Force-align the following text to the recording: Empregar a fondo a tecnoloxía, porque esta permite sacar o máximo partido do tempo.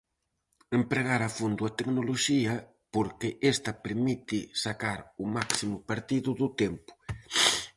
Empregar 0.79 1.21
a 1.25 1.33
fondo 1.37 1.61
a 1.65 1.71
tecnoloxía, 1.79 2.55
porque 2.93 3.29
esta 3.53 3.71
permite 3.85 4.37
sacar 4.65 4.99
o 5.23 5.25
máximo 5.37 5.77
partido 5.89 6.29
do 6.41 6.47
tempo. 6.61 6.91